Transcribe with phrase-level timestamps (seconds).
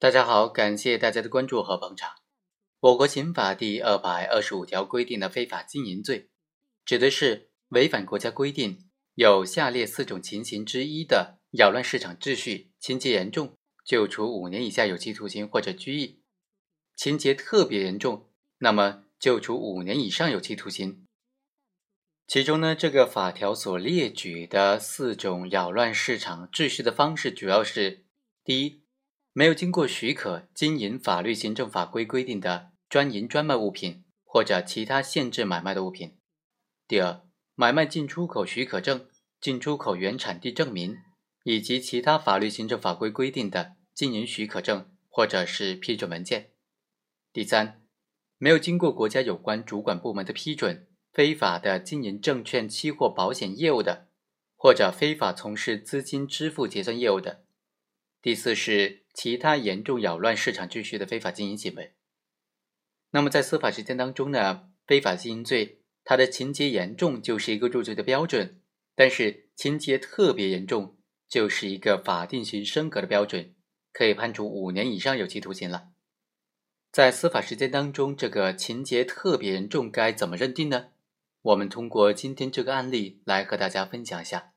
[0.00, 2.16] 大家好，感谢大家的关注和捧场。
[2.80, 6.28] 我国刑法第二百二十五条规定的非法经营罪，
[6.84, 16.18] 指的是违反国家规定有下列四种情形之一的，扰乱市场秩序，情节严重，就处五年以下有期徒刑或者拘役；
[16.96, 21.06] 情节特别严重，那么就处五年以上有期徒刑。
[22.26, 28.04] 其中呢，这个法条所列举的四种扰乱市场秩序的方式，主要是：
[28.44, 28.82] 第一，
[29.36, 36.10] 没有经过许可经营法律、行政法规规定的专营专卖物品或者其他限制买卖的物品；
[36.86, 37.20] 第二，
[37.56, 39.08] 买卖进出口许可证、
[39.40, 40.96] 进出口原产地证明
[41.42, 46.52] 以及其他法律、行政法规规定的经营许可证或者是批准文件；
[47.32, 47.82] 第三，
[48.38, 50.86] 没有经过国家有关主管部门的批准。
[51.12, 54.08] 非法的经营证券、期货、保险业务的，
[54.56, 57.44] 或者非法从事资金支付结算业务的。
[58.20, 61.94] 第四是其他严重扰乱市场秩序的非法经营行为。
[63.12, 68.60] 那么在司法实践当中呢，非法经营罪它的情节严重就是一个入罪的标准，
[68.94, 70.98] 但是情节特别严重
[71.28, 73.54] 就是一个法定刑升格的标准，
[73.92, 75.92] 可以判处五年以上有期徒刑了。
[76.90, 80.88] 在司法实践当中，这个情节特别严重该怎么认定呢？
[81.42, 84.54] 我们通过今天这个案例来和大家分享一下。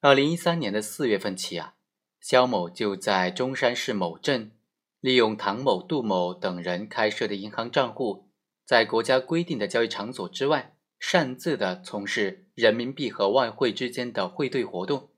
[0.00, 1.74] 二零一三年的四月份起啊，
[2.20, 4.52] 肖某就在中山市某镇
[5.00, 8.28] 利用唐某、杜某等人开设的银行账户，
[8.64, 15.10] 在国家规定的交易场所之外，擅自的从事人民币和外汇之间的汇兑活动。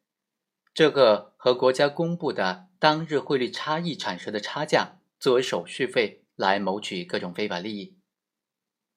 [0.73, 7.97] 这个和国家公布的当日汇率差异产生的差价作为手续费，来谋取各种非法利益。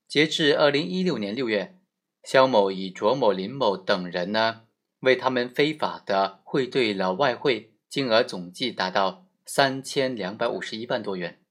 [0.07, 1.79] 截至二零一六年六月，
[2.23, 4.63] 肖某以卓某、林某等人呢，
[4.99, 11.43] 为他们非法的汇兑了外汇，金额总计达到三千两百五十一万多元。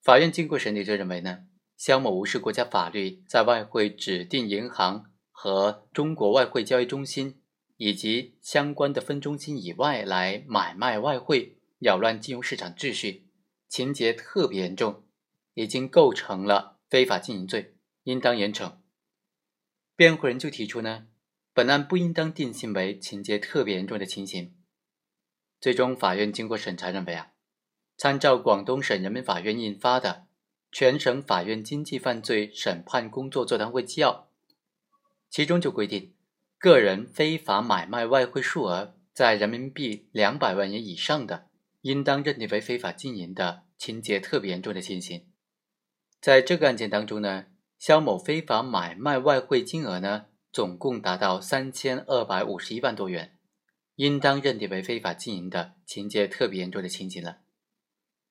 [0.00, 1.40] 法院经过审理就认为呢，
[1.76, 7.42] 肖某无视国家法律，在外汇指定银行和中国外汇交易中心
[7.76, 13.28] 以及相关的分中心以外来买卖外汇，扰乱金融市场秩序，
[13.68, 15.04] 情节特别严重，
[15.52, 16.78] 已经构成了。
[16.88, 18.78] 非法经营罪应当严惩。
[19.94, 21.08] 辩护人就提出呢，
[21.52, 24.54] 本案不应当定性为情节特别严重的情形。
[25.60, 27.32] 最终法院经过审查认为啊，
[27.96, 30.10] 参照广东省人民法院印发的
[30.70, 34.12] 《全省法院经济犯罪审判工作座谈会纪要》，
[35.28, 36.14] 其中就规定，
[36.58, 41.48] 个人非法买卖外汇数额在人民币两百万元以上的，
[41.80, 45.26] 应当认定为非法经营的情节特别严重的情形。
[46.20, 47.46] 在这个案件当中呢，
[47.78, 53.37] 肖某非法买卖外汇金额呢，总共达到三千二百五十一万多元，
[53.98, 57.38] 应当认定为非法经营的情节特别严重的情形了。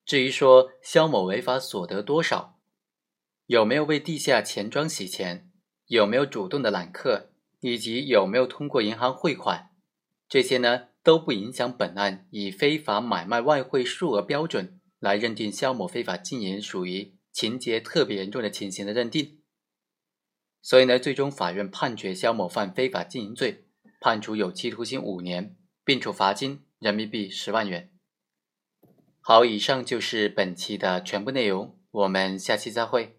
[0.06, 2.60] 至于说肖某违法所得多少，
[3.46, 5.52] 有没有为地下钱庄洗钱，
[5.86, 9.72] 有没有主动的揽客，以及有没有通过银行汇款，
[10.30, 17.16] 这些呢都不影响本案以非法买卖外汇数额标准来认定肖某非法经营属于。
[17.34, 19.44] 情节特别严重的情形的认定，
[20.60, 23.68] 所以呢，最终法院判决肖某犯非法经营罪，
[24.00, 25.56] 判处有期徒刑五年，
[25.88, 27.90] 并处罚金人民币十万元。
[29.22, 33.17] 好，以上就是本期的全部内容，我们下期再会。